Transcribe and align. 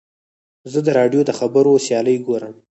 زه 0.71 0.79
د 0.85 0.87
راډیو 0.99 1.21
د 1.25 1.31
خبرو 1.39 1.81
سیالۍ 1.85 2.17
ګورم. 2.27 2.55